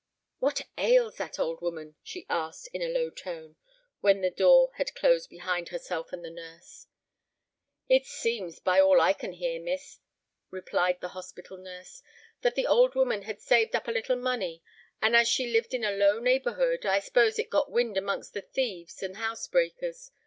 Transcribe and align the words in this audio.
"What 0.39 0.61
ails 0.79 1.17
that 1.17 1.37
old 1.37 1.61
woman?" 1.61 1.93
she 2.01 2.25
asked, 2.27 2.69
in 2.73 2.81
a 2.81 2.87
low 2.89 3.11
tone, 3.11 3.55
when 3.99 4.21
the 4.21 4.31
door 4.31 4.71
had 4.77 4.95
closed 4.95 5.29
behind 5.29 5.69
herself 5.69 6.11
and 6.11 6.25
the 6.25 6.31
nurse. 6.31 6.87
"It 7.87 8.07
seems, 8.07 8.57
by 8.59 8.79
all 8.81 8.99
I 8.99 9.13
can 9.13 9.33
hear, 9.33 9.61
Miss," 9.61 9.99
replied 10.49 11.01
the 11.01 11.09
hospital 11.09 11.57
nurse, 11.57 12.01
"that 12.41 12.55
the 12.55 12.65
old 12.65 12.95
woman 12.95 13.21
had 13.21 13.41
saved 13.41 13.75
up 13.75 13.87
a 13.87 13.91
little 13.91 14.15
money; 14.17 14.63
and 15.03 15.15
as 15.15 15.27
she 15.27 15.45
lived 15.45 15.71
in 15.71 15.83
a 15.83 15.91
low 15.91 16.17
neighbourhood, 16.19 16.83
I 16.83 16.97
'spose 16.99 17.37
it 17.37 17.51
got 17.51 17.69
wind 17.69 17.95
amongst 17.95 18.33
the 18.33 18.41
thieves 18.41 19.03
and 19.03 19.17
housebreakers. 19.17 20.09